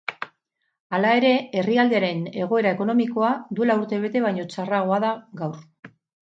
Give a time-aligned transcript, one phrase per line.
[0.97, 5.65] Hala ere, herrialdearen egoera ekonomikoa duela urte bete baino txarragoa da gaur.